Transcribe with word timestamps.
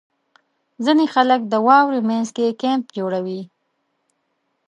•ځینې 0.85 1.05
خلک 1.13 1.41
د 1.47 1.53
واورې 1.67 1.99
مینځ 2.07 2.29
کې 2.35 2.57
کیمپ 2.61 2.85
جوړوي. 2.97 3.41